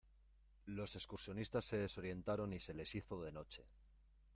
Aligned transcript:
Los 0.65 0.95
excursionistas 0.95 1.63
se 1.63 1.77
desorientaron 1.77 2.53
y 2.53 2.59
se 2.59 2.73
les 2.73 2.95
hizo 2.95 3.21
de 3.21 3.31
noche. 3.31 3.67